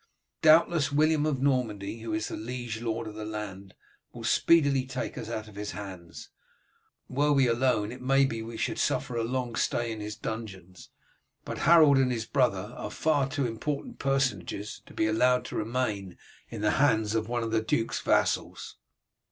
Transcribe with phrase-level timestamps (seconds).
[0.41, 3.75] Doubtless William of Normandy, who is the liege lord of the land,
[4.13, 6.29] will speedily take us out of his hands.
[7.07, 10.15] Were we alone it may be that we should suffer a long stay in his
[10.15, 10.89] dungeons,
[11.45, 16.17] but Harold and his brother are far too important personages to be allowed to remain
[16.49, 18.77] in the hands of one of the duke's vassals."